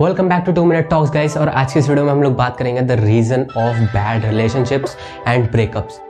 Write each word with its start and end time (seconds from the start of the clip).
Welcome 0.00 0.28
back 0.28 0.42
to 0.44 0.52
two 0.52 0.64
minute 0.64 0.88
talks 0.88 1.10
guys 1.14 1.36
और 1.36 1.48
आज 1.48 1.72
की 1.72 1.78
इस 1.78 1.88
वीडियो 1.88 2.04
में 2.04 2.10
हम 2.12 2.22
लोग 2.22 2.34
बात 2.36 2.56
करेंगे 2.56 2.80
the 2.80 2.92
reason 3.00 3.42
of 3.56 3.80
bad 3.94 4.24
relationships 4.24 4.96
and 5.28 5.50
breakups 5.52 6.00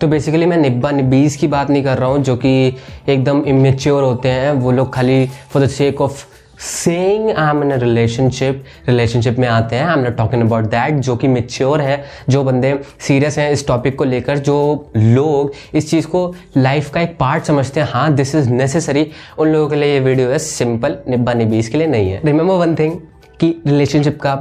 तो 0.00 0.08
बेसिकली 0.08 0.46
मैं 0.46 0.56
निब्बा 0.56 0.90
निब्बीज 0.90 1.36
की 1.36 1.46
बात 1.46 1.70
नहीं 1.70 1.82
कर 1.84 1.98
रहा 1.98 2.08
हूँ, 2.08 2.18
जो 2.18 2.36
कि 2.36 2.76
एकदम 3.08 3.42
इमेच्योर 3.46 4.02
होते 4.02 4.28
हैं। 4.28 4.52
वो 4.52 4.72
लोग 4.72 4.92
खाली 4.94 5.26
for 5.52 5.62
the 5.62 5.68
sake 5.68 6.00
of 6.00 6.24
saying 6.60 7.30
I 7.30 7.50
am 7.50 7.62
in 7.62 7.72
relationship 7.72 8.64
relationship 8.88 9.38
में 9.38 9.46
आते 9.48 9.76
हैं 9.76 9.84
I 9.84 9.92
am 9.92 10.04
not 10.04 10.16
talking 10.16 10.42
about 10.42 10.64
that 10.64 10.94
जो 10.94 11.16
कि 11.16 11.28
मेच्योर 11.28 11.80
है, 11.80 12.04
जो 12.28 12.42
बंदे 12.44 12.78
सीरियस 13.00 13.38
हैं 13.38 13.50
इस 13.50 13.66
टॉपिक 13.66 13.98
को 13.98 14.04
लेकर, 14.04 14.38
जो 14.38 14.90
लोग 14.96 15.52
इस 15.74 15.90
चीज़ 15.90 16.06
को 16.06 16.34
लाइफ 16.56 16.90
का 16.90 17.00
एक 17.00 17.16
पार्ट 17.20 17.44
समझते 17.44 17.80
हैं 17.80 17.88
हाँ 17.90 18.12
दिस 18.14 18.34
इज़ 18.34 18.50
नेसेसरी 18.50 19.06
उन 19.38 19.48
लोगों 19.48 19.68
के 19.68 19.76
लिए 19.76 19.92
ये 19.92 20.00
वीडियो 20.00 20.28
है 20.30 20.38
सिंपल 20.38 20.96
निब्बा 21.08 21.34
निबीस 21.34 21.58
इसके 21.58 21.78
लिए 21.78 21.86
नहीं 21.86 22.10
है। 22.10 22.20
रिमेंबर 22.24 22.54
वन 22.54 22.74
थिंग 22.74 22.98
कि 23.40 23.54
रिलेशनशिप 23.66 24.20
का 24.20 24.34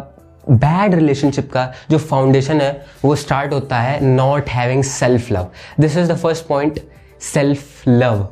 बैड 0.50 0.96
रिलेशनशिप 0.96 1.52
का 1.52 1.72
जो 1.92 1.98
फाउंडेशन 1.98 2.62
है, 2.62 2.86
वो 3.06 3.16
स्टार्ट 3.16 3.54
होता 3.54 3.80
है 3.80 4.04
not 4.06 4.50
having 4.50 4.84
self 4.84 5.32
love 5.32 5.48
this 5.80 5.98
is 5.98 6.12
the 6.12 6.16
first 6.16 6.48
point 6.48 6.80
self 7.34 7.88
love 7.88 8.28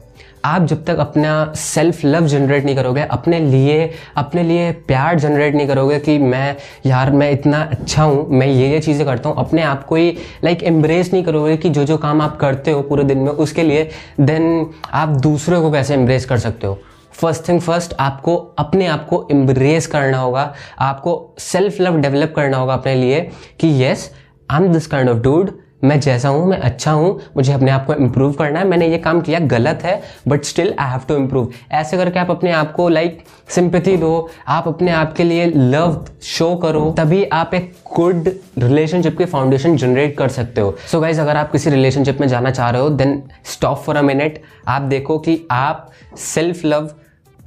आप 0.46 0.66
जब 0.66 0.84
तक 0.86 0.98
अपना 0.98 1.54
सेल्फ 1.56 2.04
लव 2.06 2.26
जनरेट 2.28 2.66
नहीं 2.66 2.76
करोगे, 2.76 3.02
अपने 3.02 3.40
लिए 3.40 3.90
अपने 4.18 4.44
लिए 4.44 4.72
प्यार 4.88 5.20
जनरेट 5.20 5.56
नहीं 5.56 5.68
करोगे 5.68 6.00
कि 6.00 6.18
मैं, 6.18 6.56
यार, 6.86 7.12
मैं 7.12 7.32
इतना 7.32 7.62
अच्छा 7.64 8.04
हूँ, 8.04 8.28
मैं 8.30 8.48
ये 8.48 8.70
ये 8.72 8.80
चीज़ें 8.80 9.06
करता 9.06 9.30
हूँ, 9.30 9.38
अपने 9.38 9.62
आप 9.64 9.84
को 9.86 9.96
ही 9.96 10.18
लाइक 10.44 10.64
एम्ब्रेस 10.64 11.14
नहीं 11.14 11.24
करोगे 11.24 11.58
कि 11.58 11.70
जो 11.70 11.84
जो 11.84 11.98
काम 11.98 12.22
आप 12.22 12.38
करते 12.38 12.72
हो 12.72 12.82
पूरे 12.82 13.04
दिन 13.04 13.18
में, 13.18 13.32
उसके 13.32 13.64
लिए 13.64 13.90
देन 14.20 14.70
आप 14.94 15.10
दूसरों 15.22 15.62
को 15.62 15.72
कैसे 15.72 15.94
एम्ब्रेस 15.94 16.26
कर 16.26 16.38
सकते 16.38 16.68
हो? 16.68 16.80
फ़र्स्ट 17.14 17.48
थिंग 17.48 17.60
फ़र्स्ट 17.62 17.94
आपको 18.00 18.36
अपने 18.60 18.86
आप 18.88 19.06
को 19.08 19.28
एम्ब्रेस 19.32 19.88
करना 19.88 20.18
होगा, 20.18 20.54
आपको 20.80 21.36
सेल्फ 21.40 21.82
लव 21.82 21.98
डेवलप 21.98 22.34
करना 22.36 22.58
होगा 22.58 22.74
अपने 22.74 22.96
लिए 22.96 23.22
कि 23.60 23.68
yes 23.68 24.12
I 24.50 24.64
am 24.64 24.72
this 24.74 24.88
kind 24.88 25.10
of 25.10 25.18
dude 25.18 25.52
मैं 25.84 26.00
जैसा 26.00 26.30
हूँ, 26.30 26.46
मैं 26.48 26.58
अच्छा 26.60 26.92
हूँ, 26.92 27.20
मुझे 27.36 27.54
अपने 27.54 27.72
आप 27.72 27.86
को 27.86 27.94
इम्प्रूव 27.96 28.34
करना 28.34 28.60
है, 28.60 28.68
मैंने 28.68 28.88
ये 28.88 28.98
काम 28.98 29.22
किया, 29.22 29.40
गलत 29.40 29.84
है 29.84 30.02
but 30.28 30.44
still 30.46 30.74
I 30.80 30.92
have 30.92 31.02
to 31.08 31.16
improve 31.16 31.52
ऐसे 31.72 31.98
करके 31.98 32.20
आप 32.20 32.32
अपने 32.32 32.52
आप 32.52 32.72
को 32.74 32.88
लाइक 32.90 33.24
सिंपथी 33.50 33.96
दो, 33.98 34.30
आप 34.48 34.68
अपने 34.68 34.92
आप 34.92 35.14
के 35.14 35.24
लिए 35.24 35.46
लव 35.46 36.06
शो 36.24 36.56
करो, 36.56 36.90
तभी 36.98 37.24
आप 37.26 37.54
एक 37.54 37.72
गुड 37.96 38.30
रिलेशनशिप 38.58 39.18
की 39.18 39.26
फाउंडेशन 39.26 39.78
जनरेट 39.78 40.18
कर 40.18 40.30
सकते 40.30 40.62
हो. 40.62 40.76
सो 40.82 40.98
so 40.98 41.04
गाइज़ 41.04 41.22
अगर 41.22 41.38
आप 41.38 41.52
किसी 41.52 41.70
रिलेशनशिप 41.70 42.22
में 42.22 42.28
जाना 42.28 42.52
चाह 42.52 42.70
रहे 42.70 42.82
हो 42.82 42.90
then 42.92 43.22
stop 43.46 43.78
for 43.78 43.98
a 43.98 44.02
minute 44.02 44.42
आप 44.68 44.82
देखो 44.82 45.18
कि 45.20 45.40
आप 45.52 45.90
सेल्फ 46.18 46.66
लव 46.66 46.90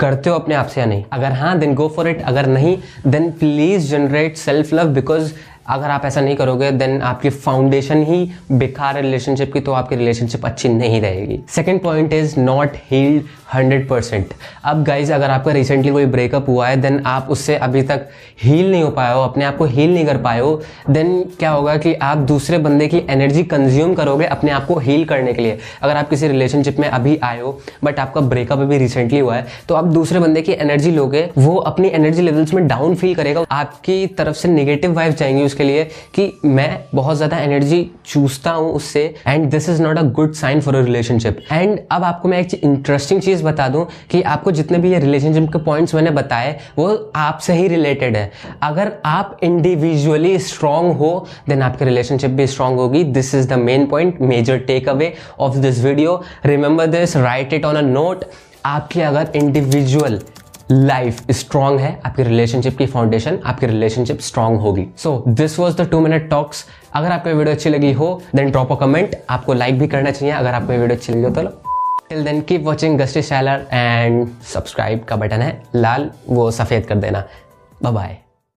करते 0.01 0.31
हो 0.31 0.37
अपने 0.37 0.55
आप 0.55 0.67
से 0.67 0.81
या 0.81 0.87
नहीं. 0.87 1.05
अगर 1.13 1.33
हाँ 1.33 1.59
देन 1.59 1.75
गो 1.75 1.89
फॉर 1.89 2.09
इट 2.09 2.23
अगर 2.23 2.47
नहीं 2.47 2.77
then 3.07 3.31
please 3.33 3.91
generate 3.91 4.37
self 4.37 4.73
love 4.75 4.89
because 4.95 5.33
अगर 5.69 5.91
आप 5.91 6.05
ऐसा 6.05 6.21
नहीं 6.21 6.37
करोगे 6.37 6.71
देन 6.71 7.01
आपकी 7.03 7.31
फाउंडेशन 7.31 8.03
ही 8.03 8.19
बेकार 8.53 8.97
है 8.97 9.03
रिलेशनशिप 9.03 9.53
की 9.53 9.61
तो 9.61 9.73
आपकी 9.73 9.97
रिलेशनशिप 9.97 10.45
अच्छी 10.47 10.69
नहीं 10.69 11.01
रहेगी। 11.01 11.41
Second 11.49 11.81
point 11.83 12.13
is 12.13 12.39
not 12.41 12.77
healed 12.91 13.25
hundred 13.55 13.89
percent 13.89 14.33
अब 14.65 14.83
गाइज़ 14.85 15.13
अगर 15.13 15.31
आपका 15.31 15.53
रिसेंटली 15.53 15.93
कोई 15.93 16.07
ब्रेकअप 16.07 16.49
हुआ 16.49 16.69
है 16.69 16.77
देन 16.77 17.03
आप 17.07 17.27
उससे 17.31 17.57
अभी 17.57 17.83
तक 17.83 18.09
हील 18.43 18.71
नहीं 18.71 18.83
हो 18.83 18.91
पाए 18.91 19.15
हो, 19.15 19.21
अपने 19.21 19.45
आप 19.45 19.57
को 19.57 19.65
हील 19.65 19.95
नहीं 19.95 20.07
कर 20.07 20.17
पाए 20.17 20.41
हो 20.41 20.61
देन 20.91 21.23
क्या 21.39 21.51
होगा 21.51 21.77
कि 21.77 21.95
आप 21.95 22.19
दूसरे 22.27 22.59
बंदे 22.59 22.89
की 22.89 23.03
एनर्जी 23.11 23.43
कंज्यूम 23.45 23.95
करोगे 23.95 24.25
अपने 24.27 24.51
आप 24.51 24.67
को 24.67 24.79
हील 24.79 25.05
करने 25.05 25.33
के 25.33 25.43
लिए। 25.43 25.59
अगर 25.83 25.97
आप 25.97 26.09
किसी 26.11 26.29
रिलेशनशिप 26.29 26.79
में 26.81 26.89
अभी 26.89 27.19
आए 27.23 27.41
हो 27.41 27.59
बट 27.85 27.99
आपका 27.99 28.21
ब्रेकअप 28.23 28.59
अभी 28.59 28.79
रिसेंटली 28.79 29.19
हुआ 29.19 29.37
है 29.37 29.47
तो 29.69 29.75
आप 29.75 29.85
दूसरे 29.87 30.21
बंदे 30.21 30.43
की 30.43 30.53
एनर्जी 30.53 30.91
लोगे, 30.91 31.29
वो 31.39 31.57
अपनी 31.57 31.89
एनर्जी 31.89 32.23
लेवल्स 32.23 32.55
में 32.55 32.67
डाउन 32.69 32.95
फील 32.95 33.15
करेगा, 33.15 33.45
आपकी 33.51 34.07
तरफ़ 34.09 34.37
से 34.37 34.49
निगेटिव 34.49 34.93
वाइफ 34.93 35.17
जाएँगी 35.17 35.43
उसके 35.57 35.65
लिए 35.65 35.85
कि 36.15 36.33
मैं 36.45 36.69
बहुत 36.95 37.17
ज़्यादा 37.17 37.39
एनर्जी 37.39 37.91
चूसता 38.07 38.51
हूँ 38.51 38.73
उससे 38.73 39.03
and 39.27 39.49
this 39.51 39.69
is 39.69 39.83
not 39.83 39.99
a 39.99 40.03
good 40.13 40.33
sign 40.35 40.61
for 40.61 40.77
a 40.77 40.83
relationship 40.85 41.39
and 41.53 41.79
अब 41.93 42.05
आपको 42.05 42.29
मैं 42.29 42.39
एक 42.41 42.55
इंटरेस्टिंग 42.55 43.21
चीज़ 43.23 43.45
बता 43.45 43.69
दूँ 43.69 43.87
कि 44.11 44.23
आपको 44.25 44.51
जितने 44.53 44.79
भी 44.79 44.93
ये 44.93 44.99
रिलेशनशिप 44.99 45.49
के 45.53 45.59
पॉइंट्स 45.65 45.95
मैंने 45.95 46.11
बताए, 46.11 46.59
वो 46.79 47.13
आपसे 47.17 47.55
ही 47.55 47.67
रिलेटेड 47.69 48.17
है। 48.17 48.31
अगर 48.63 48.93
आप 49.07 49.37
इंडिविजुअली 49.43 50.39
स्ट्रांग 50.41 50.93
हो 50.97 51.13
देन 51.49 51.63
आपकी 51.63 51.85
रिलेशनशिप 51.85 52.31
भी 52.31 52.47
स्ट्रांग 52.47 52.79
होगी। 52.79 53.05
This 53.17 53.35
is 53.35 53.49
the 53.49 53.59
main 53.61 53.87
point 53.87 54.21
major 54.23 54.59
takeaway 54.89 55.13
of 55.41 55.57
this 55.59 55.85
video 55.85 56.23
remember 56.47 56.87
this 56.89 57.17
write 57.19 57.53
it 57.53 57.65
on 57.65 57.77
a 57.77 57.83
note 57.83 58.25
आपकी 58.67 59.01
अगर 59.03 59.31
इंडिविजुअल 59.37 60.21
लाइफ 60.71 61.31
स्ट्रांग 61.31 61.79
है, 61.81 62.01
आपकी 62.07 62.23
रिलेशनशिप 62.23 62.77
की 62.79 62.87
फाउंडेशन 62.87 63.39
आपकी 63.47 63.67
रिलेशनशिप 63.67 64.21
स्ट्रांग 64.21 64.57
होगी। 64.61 64.87
So 64.97 65.23
this 65.29 65.59
was 65.59 65.77
the 65.77 65.89
two 65.91 66.01
minute 66.01 66.29
talks 66.31 66.65
अगर 66.95 67.13
आपको 67.13 67.31
video 67.31 67.55
अच्छी 67.55 67.71
लगी 67.71 67.93
हो 67.93 68.09
देन 68.37 68.51
ड्रॉप 68.51 68.73
अ 68.73 68.77
कमेंट 68.81 69.17
आपको 69.31 69.55
लाइक 69.55 69.79
भी 69.79 69.87
करना 69.87 70.11
चाहिए। 70.11 70.35
अगर 70.35 70.55
आपको 70.55 70.73
वीडियो 70.73 70.97
अच्छी 70.97 71.13
लगी 71.13 71.23
हो 71.23 71.31
तो 71.31 71.49
टिल 72.09 72.25
देन 72.25 72.41
कीप 72.41 72.65
वॉचिंग 72.65 72.99
गस्टी 72.99 73.23
शैलर 73.23 73.67
एंड 73.73 74.29
सब्सक्राइब 74.53 75.05
का 75.05 75.17
बटन 75.17 75.43
है, 75.43 75.63
लाल, 75.75 76.11
वो 76.29 76.51
सफ़ेद 76.51 76.87
कर 76.87 76.95
देना। 76.97 77.25
बाय 77.83 78.17